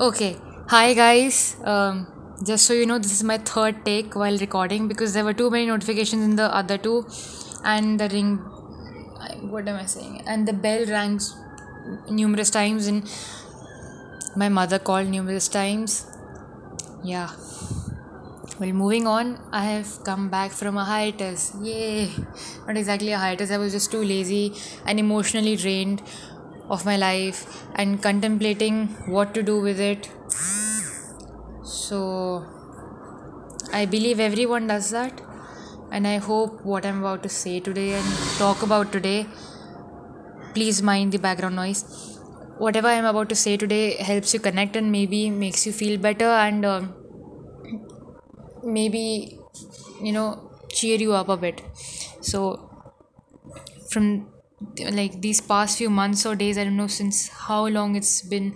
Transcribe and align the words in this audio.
Okay. 0.00 0.38
Hi, 0.68 0.94
guys. 0.94 1.56
Um, 1.62 2.06
just 2.42 2.64
so 2.64 2.72
you 2.72 2.86
know, 2.86 2.98
this 2.98 3.12
is 3.12 3.22
my 3.22 3.36
third 3.36 3.84
take 3.84 4.14
while 4.16 4.38
recording 4.38 4.88
because 4.88 5.12
there 5.12 5.26
were 5.26 5.34
too 5.34 5.50
many 5.50 5.66
notifications 5.66 6.24
in 6.24 6.36
the 6.36 6.46
other 6.60 6.78
two, 6.78 7.06
and 7.64 8.00
the 8.00 8.08
ring. 8.08 8.36
What 9.50 9.68
am 9.68 9.76
I 9.76 9.84
saying? 9.84 10.22
And 10.26 10.48
the 10.48 10.54
bell 10.54 10.86
rang 10.86 11.20
numerous 12.08 12.48
times, 12.48 12.86
and 12.86 13.12
my 14.36 14.48
mother 14.48 14.78
called 14.78 15.08
numerous 15.08 15.48
times. 15.48 16.06
Yeah. 17.04 17.28
Well, 18.58 18.72
moving 18.72 19.06
on, 19.06 19.38
I 19.52 19.64
have 19.64 20.02
come 20.04 20.30
back 20.30 20.50
from 20.52 20.78
a 20.78 20.84
hiatus. 20.84 21.52
Yay! 21.62 22.10
Not 22.66 22.76
exactly 22.78 23.12
a 23.12 23.18
hiatus, 23.18 23.50
I 23.50 23.56
was 23.58 23.72
just 23.72 23.90
too 23.90 24.02
lazy 24.02 24.54
and 24.86 24.98
emotionally 24.98 25.56
drained 25.56 26.02
of 26.70 26.84
my 26.86 26.96
life 26.96 27.66
and 27.74 28.02
contemplating 28.02 28.86
what 29.16 29.34
to 29.34 29.42
do 29.42 29.60
with 29.60 29.80
it. 29.80 30.08
So, 31.62 32.46
I 33.72 33.86
believe 33.86 34.20
everyone 34.20 34.66
does 34.66 34.90
that, 34.90 35.20
and 35.92 36.06
I 36.06 36.16
hope 36.18 36.64
what 36.64 36.84
I'm 36.84 36.98
about 37.00 37.22
to 37.22 37.28
say 37.28 37.60
today 37.60 37.92
and 37.94 38.06
talk 38.38 38.62
about 38.62 38.92
today, 38.92 39.26
please 40.54 40.82
mind 40.82 41.12
the 41.12 41.18
background 41.18 41.56
noise. 41.56 41.82
Whatever 42.58 42.88
I'm 42.88 43.04
about 43.04 43.28
to 43.30 43.34
say 43.34 43.56
today 43.56 43.96
helps 43.96 44.34
you 44.34 44.40
connect 44.40 44.76
and 44.76 44.92
maybe 44.92 45.30
makes 45.30 45.64
you 45.66 45.72
feel 45.72 45.98
better 45.98 46.26
and 46.26 46.64
um, 46.64 46.94
maybe 48.62 49.38
you 50.02 50.12
know 50.12 50.50
cheer 50.68 50.98
you 50.98 51.12
up 51.12 51.28
a 51.28 51.36
bit 51.36 51.62
so 52.20 52.40
from 53.90 54.26
like 54.92 55.20
these 55.22 55.40
past 55.40 55.78
few 55.78 55.90
months 55.90 56.26
or 56.26 56.34
days 56.34 56.58
i 56.58 56.64
don't 56.64 56.76
know 56.76 56.86
since 56.86 57.28
how 57.28 57.66
long 57.66 57.96
it's 57.96 58.22
been 58.22 58.54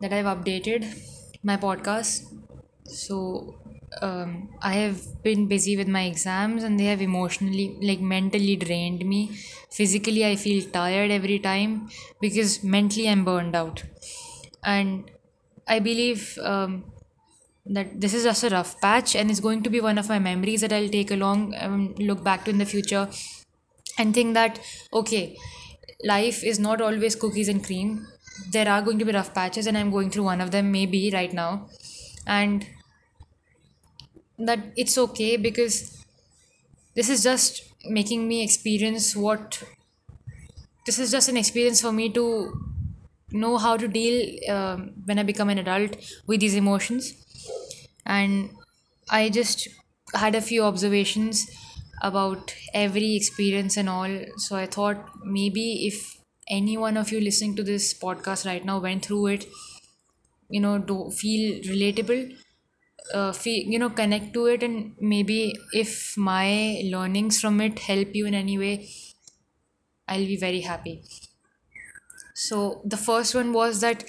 that 0.00 0.12
i've 0.12 0.26
updated 0.34 0.86
my 1.42 1.56
podcast. 1.56 2.22
So 2.84 3.58
um, 4.00 4.48
i 4.62 4.74
have 4.74 5.00
been 5.22 5.46
busy 5.48 5.76
with 5.76 5.88
my 5.88 6.02
exams 6.04 6.64
and 6.64 6.78
they 6.80 6.86
have 6.86 7.02
emotionally 7.02 7.76
like 7.82 8.00
mentally 8.00 8.56
drained 8.56 9.04
me. 9.04 9.30
Physically 9.70 10.24
i 10.26 10.36
feel 10.36 10.64
tired 10.70 11.10
every 11.10 11.38
time 11.38 11.88
because 12.20 12.62
mentally 12.62 13.08
i'm 13.08 13.24
burned 13.24 13.56
out. 13.56 13.82
And 14.64 15.10
i 15.68 15.78
believe 15.78 16.38
um, 16.42 16.84
that 17.66 18.00
this 18.00 18.14
is 18.14 18.24
just 18.24 18.44
a 18.44 18.48
rough 18.50 18.80
patch 18.80 19.14
and 19.16 19.30
it's 19.30 19.40
going 19.40 19.62
to 19.62 19.70
be 19.70 19.80
one 19.80 19.98
of 19.98 20.08
my 20.08 20.18
memories 20.18 20.62
that 20.62 20.72
I'll 20.72 20.88
take 20.88 21.10
along 21.12 21.54
and 21.54 21.98
look 21.98 22.24
back 22.24 22.44
to 22.44 22.50
in 22.50 22.58
the 22.58 22.66
future 22.66 23.08
and 23.98 24.14
think 24.14 24.34
that 24.34 24.60
okay 24.92 25.36
life 26.04 26.42
is 26.44 26.58
not 26.58 26.80
always 26.80 27.14
cookies 27.16 27.48
and 27.48 27.64
cream. 27.64 28.06
There 28.50 28.68
are 28.68 28.82
going 28.82 28.98
to 28.98 29.04
be 29.04 29.12
rough 29.12 29.34
patches 29.34 29.66
and 29.66 29.78
I'm 29.78 29.90
going 29.90 30.10
through 30.10 30.24
one 30.24 30.40
of 30.40 30.50
them 30.50 30.72
maybe 30.72 31.10
right 31.12 31.32
now. 31.32 31.68
And 32.26 32.66
that 34.38 34.72
it's 34.76 34.96
okay 34.98 35.36
because 35.36 36.04
this 36.94 37.08
is 37.08 37.22
just 37.22 37.62
making 37.86 38.28
me 38.28 38.42
experience 38.42 39.16
what 39.16 39.62
this 40.86 40.98
is 40.98 41.10
just 41.10 41.28
an 41.28 41.36
experience 41.36 41.80
for 41.80 41.92
me 41.92 42.10
to 42.12 42.52
know 43.30 43.56
how 43.56 43.76
to 43.76 43.88
deal 43.88 44.16
um, 44.50 44.92
when 45.04 45.18
I 45.18 45.22
become 45.22 45.48
an 45.48 45.58
adult 45.58 45.96
with 46.26 46.40
these 46.40 46.54
emotions. 46.54 47.14
And 48.04 48.50
I 49.10 49.28
just 49.30 49.68
had 50.14 50.34
a 50.34 50.40
few 50.42 50.64
observations 50.64 51.46
about 52.02 52.54
every 52.74 53.16
experience 53.16 53.78
and 53.78 53.88
all. 53.88 54.18
So 54.38 54.56
I 54.56 54.66
thought 54.66 55.10
maybe 55.24 55.86
if 55.88 56.18
any 56.50 56.76
one 56.78 56.98
of 56.98 57.12
you 57.12 57.20
listening 57.20 57.56
to 57.56 57.64
this 57.64 57.94
podcast 57.98 58.46
right 58.46 58.64
now 58.64 58.80
went 58.80 59.04
through 59.06 59.28
it, 59.28 59.46
you 60.48 60.60
know, 60.60 60.78
do 60.78 61.10
feel 61.10 61.60
relatable, 61.64 62.36
uh, 63.14 63.32
feel 63.32 63.64
you 63.66 63.78
know, 63.78 63.90
connect 63.90 64.34
to 64.34 64.46
it, 64.46 64.62
and 64.62 64.94
maybe 65.00 65.54
if 65.74 66.16
my 66.16 66.82
learnings 66.86 67.40
from 67.40 67.60
it 67.60 67.78
help 67.80 68.14
you 68.14 68.26
in 68.26 68.34
any 68.34 68.58
way, 68.58 68.88
I'll 70.08 70.26
be 70.26 70.36
very 70.36 70.60
happy. 70.60 71.02
So 72.34 72.82
the 72.84 72.96
first 72.96 73.34
one 73.34 73.52
was 73.52 73.80
that 73.80 74.04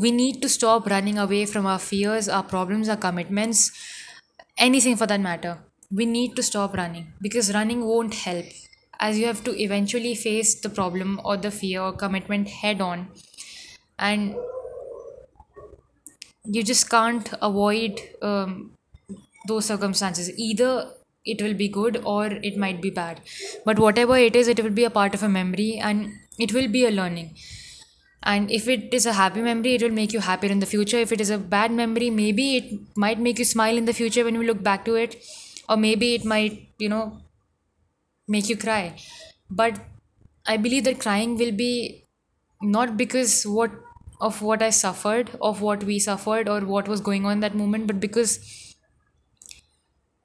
we 0.00 0.10
need 0.12 0.42
to 0.42 0.48
stop 0.48 0.86
running 0.86 1.18
away 1.18 1.46
from 1.46 1.66
our 1.66 1.78
fears, 1.78 2.28
our 2.28 2.42
problems, 2.44 2.88
our 2.88 2.96
commitments, 2.96 3.72
anything 4.58 4.96
for 4.96 5.06
that 5.08 5.20
matter. 5.20 5.65
We 5.90 6.06
need 6.06 6.34
to 6.36 6.42
stop 6.42 6.74
running 6.74 7.12
because 7.20 7.52
running 7.54 7.84
won't 7.84 8.14
help. 8.14 8.46
As 8.98 9.18
you 9.18 9.26
have 9.26 9.44
to 9.44 9.62
eventually 9.62 10.14
face 10.14 10.60
the 10.60 10.70
problem 10.70 11.20
or 11.24 11.36
the 11.36 11.50
fear 11.50 11.82
or 11.82 11.92
commitment 11.92 12.48
head 12.48 12.80
on. 12.80 13.08
And 13.98 14.34
you 16.44 16.62
just 16.62 16.88
can't 16.88 17.32
avoid 17.42 18.00
um, 18.22 18.72
those 19.46 19.66
circumstances. 19.66 20.30
Either 20.38 20.92
it 21.24 21.42
will 21.42 21.54
be 21.54 21.68
good 21.68 22.02
or 22.04 22.26
it 22.26 22.56
might 22.56 22.80
be 22.80 22.90
bad. 22.90 23.20
But 23.64 23.78
whatever 23.78 24.16
it 24.16 24.34
is, 24.34 24.48
it 24.48 24.62
will 24.62 24.70
be 24.70 24.84
a 24.84 24.90
part 24.90 25.14
of 25.14 25.22
a 25.22 25.28
memory 25.28 25.78
and 25.78 26.12
it 26.38 26.52
will 26.52 26.68
be 26.68 26.86
a 26.86 26.90
learning. 26.90 27.36
And 28.22 28.50
if 28.50 28.66
it 28.66 28.92
is 28.92 29.06
a 29.06 29.12
happy 29.12 29.40
memory 29.40 29.74
it 29.74 29.82
will 29.82 29.90
make 29.90 30.12
you 30.12 30.20
happier 30.20 30.50
in 30.50 30.58
the 30.60 30.66
future. 30.66 30.98
If 30.98 31.12
it 31.12 31.20
is 31.20 31.30
a 31.30 31.38
bad 31.38 31.70
memory 31.70 32.10
maybe 32.10 32.56
it 32.56 32.96
might 32.96 33.20
make 33.20 33.38
you 33.38 33.44
smile 33.44 33.76
in 33.76 33.84
the 33.84 33.92
future 33.92 34.24
when 34.24 34.34
you 34.34 34.42
look 34.42 34.62
back 34.62 34.84
to 34.86 34.94
it 34.94 35.22
or 35.68 35.76
maybe 35.76 36.14
it 36.14 36.24
might 36.24 36.68
you 36.78 36.88
know 36.88 37.18
make 38.28 38.48
you 38.48 38.56
cry. 38.56 38.96
But 39.50 39.80
i 40.52 40.56
believe 40.64 40.84
that 40.86 41.00
crying 41.00 41.36
will 41.38 41.52
be 41.60 41.70
not 42.74 42.96
because 42.98 43.32
what 43.54 43.72
of 44.28 44.40
what 44.48 44.62
i 44.66 44.68
suffered 44.70 45.30
of 45.48 45.60
what 45.68 45.82
we 45.88 45.98
suffered 46.04 46.48
or 46.48 46.60
what 46.74 46.88
was 46.92 47.00
going 47.08 47.26
on 47.30 47.40
that 47.40 47.56
moment 47.62 47.86
but 47.88 47.98
because 48.04 48.36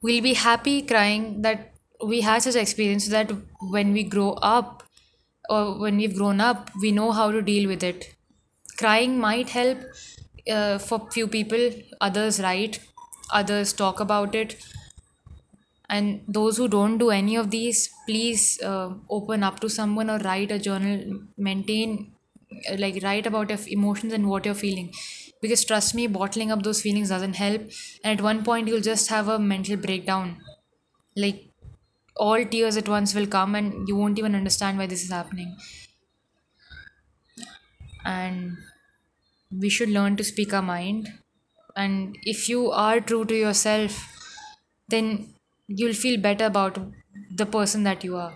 we'll 0.02 0.22
be 0.24 0.34
happy 0.34 0.82
crying 0.82 1.42
that 1.42 1.74
we 2.06 2.22
had 2.22 2.42
such 2.42 2.56
experience 2.56 3.08
that 3.10 3.32
when 3.70 3.94
we 3.94 4.04
grow 4.04 4.32
up 4.54 4.84
or 5.50 5.80
when 5.80 5.98
we've 5.98 6.16
grown 6.18 6.42
up 6.42 6.70
we 6.82 6.92
know 6.92 7.12
how 7.12 7.32
to 7.32 7.42
deal 7.42 7.68
with 7.68 7.84
it. 7.84 8.16
Crying 8.78 9.20
might 9.20 9.50
help 9.50 9.78
uh, 10.50 10.78
for 10.80 11.08
few 11.12 11.28
people 11.28 11.72
others 12.00 12.40
write 12.42 12.80
others 13.32 13.74
talk 13.74 14.00
about 14.00 14.34
it 14.36 14.56
and 15.92 16.22
those 16.28 16.58
who 16.58 16.68
don't 16.70 16.98
do 16.98 17.10
any 17.10 17.36
of 17.36 17.52
these 17.52 17.90
please 18.08 18.60
uh, 18.64 18.90
open 19.10 19.44
up 19.44 19.60
to 19.60 19.70
someone 19.70 20.10
or 20.10 20.18
write 20.20 20.52
a 20.52 20.58
journal 20.58 21.00
maintain 21.38 22.14
uh, 22.70 22.76
like 22.78 23.02
write 23.04 23.28
about 23.28 23.50
your 23.50 23.60
emotions 23.68 24.14
and 24.14 24.28
what 24.28 24.46
you're 24.46 24.62
feeling. 24.64 24.94
Because 25.42 25.66
trust 25.66 25.96
me 25.96 26.08
bottling 26.08 26.52
up 26.52 26.64
those 26.64 26.82
feelings 26.82 27.10
doesn't 27.10 27.36
help. 27.36 27.62
And 28.04 28.20
at 28.20 28.24
one 28.24 28.44
point 28.44 28.68
you'll 28.68 28.88
just 28.90 29.10
have 29.10 29.28
a 29.28 29.40
mental 29.40 29.76
breakdown. 29.76 30.38
Like 31.16 31.50
all 32.16 32.46
tears 32.46 32.78
at 32.78 32.88
once 32.88 33.16
will 33.16 33.28
come 33.28 33.56
and 33.56 33.88
you 33.88 33.96
won't 33.96 34.20
even 34.20 34.36
understand 34.36 34.78
why 34.78 34.86
this 34.86 35.04
is 35.04 35.12
happening. 35.12 35.56
And 38.06 38.58
we 39.52 39.70
should 39.70 39.90
learn 39.90 40.16
to 40.18 40.24
speak 40.24 40.54
our 40.54 40.62
mind. 40.62 41.10
And 41.76 42.18
if 42.24 42.48
you 42.48 42.72
are 42.72 43.00
true 43.00 43.26
to 43.26 43.36
yourself 43.36 44.08
then 44.88 45.34
you'll 45.78 45.94
feel 45.94 46.20
better 46.20 46.46
about 46.46 46.80
the 47.38 47.46
person 47.46 47.84
that 47.84 48.04
you 48.04 48.16
are. 48.18 48.34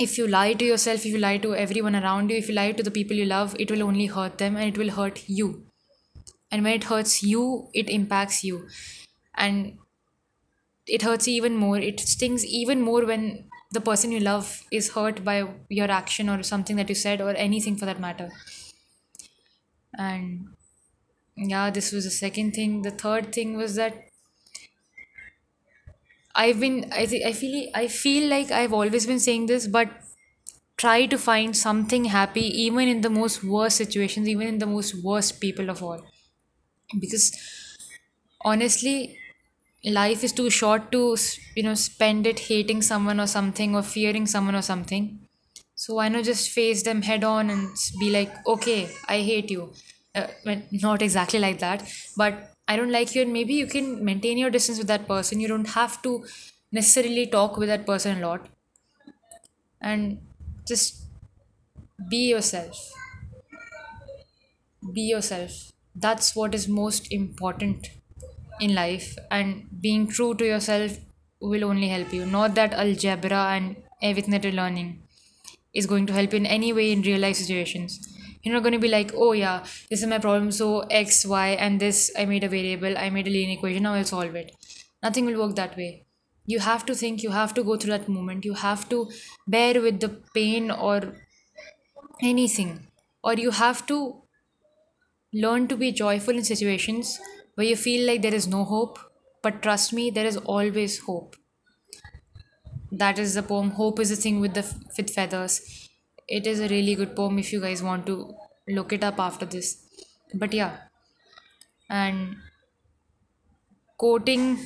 If 0.00 0.18
you 0.18 0.26
lie 0.26 0.54
to 0.54 0.64
yourself 0.64 1.00
if 1.06 1.12
you 1.12 1.18
lie 1.18 1.38
to 1.38 1.54
everyone 1.54 1.94
around 1.94 2.30
you 2.30 2.36
if 2.36 2.48
you 2.48 2.54
lie 2.54 2.72
to 2.72 2.82
the 2.82 2.90
people 2.90 3.16
you 3.16 3.24
love 3.24 3.54
it 3.58 3.70
will 3.70 3.82
only 3.84 4.06
hurt 4.06 4.38
them 4.38 4.56
and 4.56 4.68
it 4.68 4.78
will 4.78 4.90
hurt 4.90 5.28
you. 5.28 5.66
And 6.50 6.64
when 6.64 6.74
it 6.74 6.84
hurts 6.84 7.22
you 7.22 7.70
it 7.74 7.90
impacts 7.90 8.44
you. 8.44 8.68
And 9.36 9.78
it 10.86 11.02
hurts 11.02 11.28
even 11.28 11.56
more. 11.56 11.78
It 11.78 12.00
stings 12.00 12.44
even 12.44 12.80
more 12.80 13.04
when 13.06 13.48
the 13.72 13.80
person 13.80 14.10
you 14.12 14.20
love 14.20 14.62
is 14.72 14.92
hurt 14.92 15.24
by 15.24 15.48
your 15.68 15.90
action 15.90 16.28
or 16.28 16.42
something 16.42 16.76
that 16.76 16.88
you 16.88 16.94
said 16.94 17.20
or 17.20 17.30
anything 17.30 17.76
for 17.76 17.86
that 17.86 18.00
matter. 18.00 18.30
And 19.96 20.56
yeah 21.36 21.70
this 21.70 21.92
was 21.92 22.04
the 22.04 22.10
second 22.12 22.52
thing. 22.52 22.82
The 22.82 22.92
third 22.92 23.34
thing 23.34 23.56
was 23.56 23.76
that 23.76 24.09
i've 26.34 26.60
been 26.60 26.76
i 26.92 27.06
think 27.06 27.24
i 27.24 27.32
feel 27.32 27.68
i 27.74 27.86
feel 27.88 28.28
like 28.28 28.50
i've 28.50 28.72
always 28.72 29.06
been 29.06 29.20
saying 29.20 29.46
this 29.46 29.66
but 29.66 29.90
try 30.76 31.06
to 31.06 31.18
find 31.18 31.56
something 31.56 32.06
happy 32.06 32.46
even 32.66 32.88
in 32.88 33.00
the 33.02 33.10
most 33.10 33.44
worst 33.44 33.76
situations 33.76 34.28
even 34.28 34.48
in 34.48 34.58
the 34.58 34.66
most 34.66 34.94
worst 35.04 35.40
people 35.40 35.70
of 35.70 35.82
all. 35.82 36.00
Because 37.00 37.32
honestly 38.44 39.16
life 39.84 40.24
is 40.24 40.32
too 40.32 40.50
short 40.50 40.90
to 40.92 41.16
you 41.56 41.62
know 41.62 41.74
spend 41.74 42.26
it 42.26 42.40
hating 42.40 42.82
someone 42.82 43.20
or 43.20 43.26
something 43.26 43.74
or 43.76 43.82
fearing 43.82 44.26
someone 44.26 44.54
or 44.54 44.62
something. 44.62 45.26
So 45.76 45.94
why 45.94 46.08
not 46.08 46.24
just 46.24 46.50
face 46.50 46.82
them 46.84 47.02
head 47.02 47.24
on 47.24 47.50
and 47.50 47.68
be 48.00 48.10
like 48.10 48.32
okay 48.46 48.90
i 49.08 49.20
hate 49.22 49.50
you. 49.50 49.72
Uh, 50.14 50.26
not 50.72 51.02
exactly 51.02 51.38
like 51.38 51.60
that 51.60 51.88
but 52.16 52.52
i 52.72 52.76
don't 52.78 52.94
like 52.96 53.14
you 53.14 53.22
and 53.22 53.32
maybe 53.36 53.54
you 53.60 53.66
can 53.74 53.88
maintain 54.08 54.38
your 54.38 54.50
distance 54.50 54.78
with 54.78 54.86
that 54.88 55.06
person. 55.08 55.40
You 55.40 55.48
don't 55.48 55.68
have 55.74 56.00
to 56.02 56.24
necessarily 56.72 57.26
talk 57.26 57.56
with 57.56 57.68
that 57.68 57.86
person 57.86 58.18
a 58.18 58.26
lot. 58.26 58.48
And 59.80 60.20
just 60.66 61.06
be 62.08 62.28
yourself. 62.28 62.92
Be 64.92 65.02
yourself. 65.02 65.72
That's 65.94 66.34
what 66.36 66.54
is 66.54 66.68
most 66.68 67.10
important 67.12 67.88
in 68.60 68.74
life. 68.74 69.16
And 69.30 69.68
being 69.80 70.06
true 70.06 70.34
to 70.34 70.44
yourself 70.46 70.98
will 71.40 71.64
only 71.64 71.88
help 71.88 72.12
you. 72.12 72.26
Not 72.26 72.54
that 72.56 72.72
algebra 72.74 73.46
and 73.56 73.76
everything 74.02 74.30
that 74.32 74.44
you're 74.44 74.52
learning 74.52 75.02
is 75.74 75.86
going 75.86 76.06
to 76.06 76.12
help 76.12 76.32
you 76.32 76.38
in 76.38 76.46
any 76.46 76.72
way 76.72 76.92
in 76.92 77.02
real 77.02 77.20
life 77.20 77.36
situations 77.36 78.09
you're 78.42 78.54
not 78.54 78.62
going 78.62 78.72
to 78.72 78.78
be 78.78 78.88
like 78.88 79.12
oh 79.14 79.32
yeah 79.32 79.64
this 79.90 80.02
is 80.02 80.06
my 80.06 80.18
problem 80.18 80.50
so 80.50 80.80
x 80.98 81.24
y 81.26 81.48
and 81.66 81.80
this 81.80 82.10
i 82.18 82.24
made 82.24 82.44
a 82.44 82.48
variable 82.48 82.96
i 82.98 83.10
made 83.10 83.26
a 83.26 83.30
linear 83.30 83.56
equation 83.56 83.82
now 83.82 83.94
i'll 83.94 84.04
solve 84.04 84.34
it. 84.34 84.54
Nothing 85.02 85.24
will 85.24 85.38
work 85.38 85.56
that 85.56 85.76
way. 85.78 86.04
You 86.46 86.58
have 86.58 86.84
to 86.86 86.94
think 86.94 87.22
you 87.22 87.30
have 87.30 87.54
to 87.54 87.62
go 87.62 87.76
through 87.76 87.92
that 87.92 88.08
moment 88.08 88.44
you 88.44 88.54
have 88.54 88.88
to 88.90 89.10
bear 89.46 89.80
with 89.80 90.00
the 90.00 90.08
pain 90.34 90.70
or 90.70 91.14
anything 92.22 92.88
or 93.22 93.34
you 93.34 93.50
have 93.50 93.86
to 93.86 94.22
learn 95.32 95.68
to 95.68 95.76
be 95.76 95.92
joyful 95.92 96.34
in 96.34 96.44
situations 96.44 97.20
where 97.54 97.66
you 97.66 97.76
feel 97.76 98.06
like 98.06 98.22
there 98.22 98.34
is 98.34 98.46
no 98.46 98.64
hope 98.64 98.98
but 99.42 99.62
trust 99.62 99.92
me 99.92 100.10
there 100.10 100.26
is 100.26 100.36
always 100.36 100.98
hope. 101.00 101.36
That 102.92 103.18
is 103.18 103.34
the 103.34 103.42
poem 103.42 103.70
hope 103.70 104.00
is 104.00 104.10
a 104.10 104.16
thing 104.16 104.40
with 104.40 104.54
the 104.54 104.64
with 104.96 105.10
feathers 105.10 105.89
it 106.30 106.46
is 106.46 106.60
a 106.60 106.68
really 106.68 106.94
good 106.94 107.14
poem 107.16 107.38
if 107.38 107.52
you 107.52 107.60
guys 107.60 107.82
want 107.82 108.06
to 108.06 108.34
look 108.68 108.92
it 108.92 109.04
up 109.04 109.18
after 109.18 109.44
this. 109.44 109.84
But 110.32 110.52
yeah. 110.52 110.76
And 111.90 112.36
quoting 113.98 114.58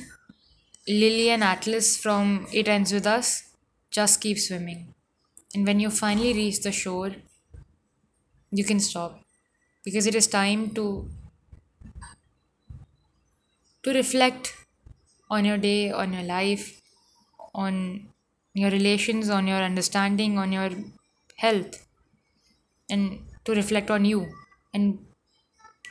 Lily 0.87 1.29
and 1.31 1.43
Atlas 1.43 1.97
from 1.97 2.47
it 2.53 2.67
ends 2.67 2.93
with 2.93 3.07
us 3.07 3.55
just 3.89 4.21
keep 4.21 4.37
swimming. 4.39 4.93
And 5.53 5.65
when 5.65 5.79
you 5.79 5.89
finally 5.89 6.33
reach 6.33 6.61
the 6.61 6.71
shore 6.71 7.11
you 8.51 8.63
can 8.63 8.79
stop. 8.79 9.19
Because 9.83 10.07
it 10.07 10.15
is 10.15 10.27
time 10.27 10.69
to 10.75 11.09
to 13.83 13.93
reflect 13.93 14.53
on 15.29 15.45
your 15.45 15.57
day 15.57 15.91
on 15.91 16.13
your 16.13 16.23
life 16.23 16.81
on 17.53 18.07
your 18.53 18.71
relations 18.71 19.29
on 19.29 19.47
your 19.47 19.61
understanding 19.67 20.37
on 20.37 20.51
your 20.51 20.69
health 21.35 21.85
and 22.89 23.19
to 23.45 23.53
reflect 23.53 23.91
on 23.91 24.05
you 24.05 24.27
and 24.73 24.99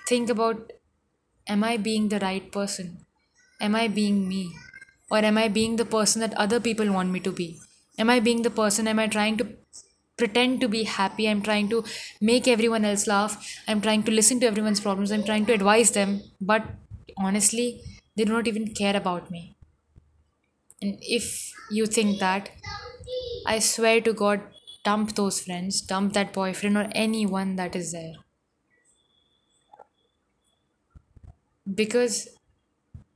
think 0.09 0.31
about 0.31 0.73
am 1.49 1.65
i 1.65 1.77
being 1.77 2.09
the 2.09 2.21
right 2.21 2.51
person? 2.53 2.99
Am 3.61 3.75
i 3.75 3.89
being 3.89 4.29
me? 4.29 4.53
Or 5.11 5.19
am 5.19 5.39
i 5.39 5.49
being 5.49 5.77
the 5.77 5.85
person 5.85 6.21
that 6.21 6.35
other 6.35 6.61
people 6.61 6.93
want 6.93 7.11
me 7.11 7.21
to 7.21 7.33
be? 7.33 7.61
Am 7.99 8.11
i 8.11 8.21
being 8.21 8.43
the 8.43 8.51
person? 8.51 8.89
Am 8.89 8.99
i 8.99 9.07
trying 9.07 9.37
to 9.39 9.47
pretend 10.17 10.61
to 10.61 10.69
be 10.69 10.85
happy? 10.85 11.29
I'm 11.29 11.43
trying 11.43 11.69
to 11.71 11.85
make 12.21 12.49
everyone 12.49 12.85
else 12.85 13.07
laugh. 13.07 13.37
I'm 13.69 13.81
trying 13.81 14.03
to 14.05 14.13
listen 14.13 14.41
to 14.41 14.47
everyone's 14.47 14.81
problems. 14.81 15.13
I'm 15.13 15.25
trying 15.25 15.47
to 15.47 15.55
advise 15.55 15.91
them 15.93 16.23
but 16.41 16.65
honestly 17.17 17.83
they 18.17 18.25
do 18.25 18.33
not 18.33 18.47
even 18.47 18.75
care 18.75 18.97
about 18.97 19.31
me. 19.31 19.57
And 20.83 20.99
if 21.01 21.53
you 21.71 21.87
think 21.87 22.19
that 22.21 22.51
i 23.53 23.59
swear 23.59 24.01
to 24.07 24.13
god 24.13 24.43
dump 24.85 25.15
those 25.17 25.41
friends 25.45 25.81
dump 25.81 26.13
that 26.13 26.33
boyfriend 26.33 26.77
or 26.77 26.89
anyone 26.93 27.57
that 27.57 27.75
is 27.75 27.93
there 27.93 28.15
because 31.75 32.29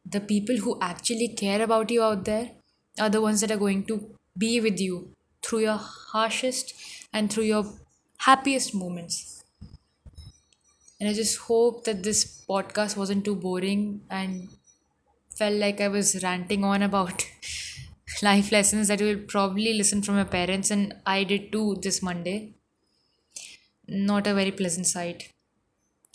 the 0.04 0.20
people 0.20 0.56
who 0.58 0.78
actually 0.80 1.28
care 1.28 1.62
about 1.62 1.90
you 1.90 2.02
out 2.02 2.24
there 2.24 2.50
are 3.00 3.10
the 3.10 3.20
ones 3.20 3.40
that 3.40 3.50
are 3.50 3.58
going 3.64 3.84
to 3.86 4.14
be 4.36 4.60
with 4.60 4.80
you 4.80 5.14
through 5.42 5.60
your 5.60 5.78
harshest 5.78 6.74
and 7.12 7.32
through 7.32 7.44
your 7.44 7.64
happiest 8.18 8.74
moments. 8.74 9.44
And 11.00 11.08
I 11.08 11.12
just 11.14 11.38
hope 11.38 11.84
that 11.84 12.02
this 12.02 12.44
podcast 12.46 12.96
wasn't 12.96 13.24
too 13.24 13.36
boring 13.36 14.02
and 14.10 14.48
felt 15.36 15.54
like 15.54 15.80
I 15.80 15.88
was 15.88 16.22
ranting 16.22 16.64
on 16.64 16.82
about 16.82 17.24
life 18.22 18.52
lessons 18.52 18.88
that 18.88 19.00
you 19.00 19.06
will 19.06 19.24
probably 19.26 19.74
listen 19.74 20.02
from 20.02 20.16
your 20.16 20.24
parents, 20.24 20.70
and 20.70 20.94
I 21.06 21.24
did 21.24 21.52
too 21.52 21.76
this 21.82 22.02
Monday. 22.02 22.54
Not 23.88 24.26
a 24.26 24.34
very 24.34 24.52
pleasant 24.52 24.86
sight. 24.86 25.32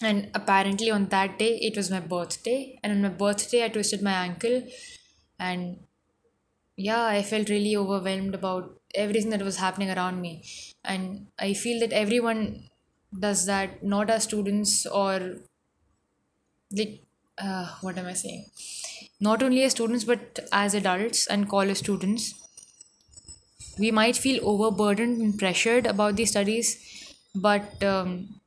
And 0.01 0.29
apparently, 0.33 0.91
on 0.91 1.07
that 1.09 1.39
day, 1.39 1.57
it 1.57 1.77
was 1.77 1.91
my 1.91 1.99
birthday, 1.99 2.79
and 2.83 2.93
on 2.93 3.01
my 3.01 3.09
birthday, 3.09 3.65
I 3.65 3.69
twisted 3.69 4.01
my 4.01 4.13
ankle, 4.13 4.63
and 5.39 5.79
yeah, 6.77 7.05
I 7.05 7.23
felt 7.23 7.49
really 7.49 7.75
overwhelmed 7.75 8.35
about 8.35 8.79
everything 8.95 9.29
that 9.31 9.41
was 9.41 9.57
happening 9.57 9.91
around 9.91 10.21
me. 10.21 10.43
And 10.83 11.27
I 11.39 11.53
feel 11.53 11.79
that 11.81 11.93
everyone 11.93 12.69
does 13.17 13.45
that, 13.45 13.83
not 13.83 14.09
as 14.09 14.23
students 14.23 14.85
or 14.85 15.37
like, 16.71 17.03
uh, 17.37 17.75
what 17.81 17.97
am 17.97 18.07
I 18.07 18.13
saying? 18.13 18.45
Not 19.23 19.41
only 19.41 19.63
as 19.63 19.71
students, 19.71 20.03
but 20.03 20.39
as 20.51 20.73
adults 20.73 21.27
and 21.27 21.49
college 21.49 21.77
students. 21.77 22.33
We 23.79 23.89
might 23.91 24.17
feel 24.17 24.47
overburdened 24.47 25.21
and 25.21 25.37
pressured 25.39 25.85
about 25.87 26.15
these 26.17 26.31
studies, 26.31 26.73
but 27.33 27.81
um, 27.83 28.41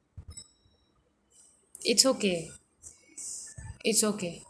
it's 1.82 2.04
okay. 2.04 2.50
It's 3.84 4.04
okay. 4.04 4.42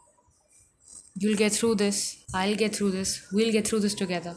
You'll 1.15 1.37
get 1.37 1.53
through 1.53 1.77
this. 1.77 2.25
I'll 2.35 2.57
get 2.57 2.75
through 2.75 2.91
this. 2.91 3.27
We'll 3.33 3.53
get 3.53 3.69
through 3.69 3.81
this 3.81 3.95
together. 3.95 4.37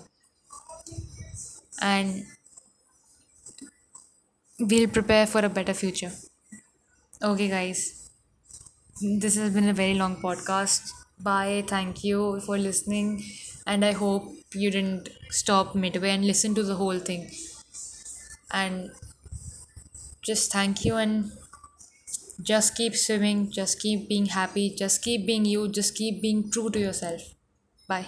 And 1.81 2.25
we'll 4.59 4.87
prepare 4.89 5.25
for 5.25 5.39
a 5.39 5.49
better 5.49 5.73
future. 5.73 6.11
Okay, 7.21 7.47
guys. 7.47 8.11
This 9.01 9.35
has 9.35 9.53
been 9.53 9.69
a 9.69 9.73
very 9.73 9.95
long 9.95 10.17
podcast. 10.21 10.98
Bye. 11.19 11.63
Thank 11.67 12.03
you 12.03 12.39
for 12.41 12.57
listening. 12.57 13.23
And 13.67 13.85
I 13.85 13.91
hope 13.91 14.23
you 14.53 14.71
didn't 14.71 15.09
stop 15.29 15.75
midway 15.75 16.09
and 16.09 16.25
listen 16.25 16.55
to 16.55 16.63
the 16.63 16.75
whole 16.75 16.97
thing. 16.99 17.29
And 18.51 18.91
just 20.21 20.51
thank 20.51 20.85
you 20.85 20.95
and 20.95 21.31
just 22.41 22.75
keep 22.75 22.95
swimming. 22.95 23.51
Just 23.51 23.79
keep 23.79 24.07
being 24.09 24.27
happy. 24.27 24.69
Just 24.75 25.03
keep 25.03 25.25
being 25.25 25.45
you. 25.45 25.67
Just 25.69 25.95
keep 25.95 26.21
being 26.21 26.49
true 26.51 26.69
to 26.69 26.79
yourself. 26.79 27.21
Bye. 27.87 28.07